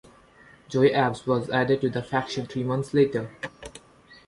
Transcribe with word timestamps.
Joey 0.67 0.95
Abs 0.95 1.27
was 1.27 1.47
added 1.51 1.81
to 1.81 1.89
the 1.91 2.01
faction 2.01 2.47
three 2.47 2.63
months 2.63 2.91
later. 2.91 3.29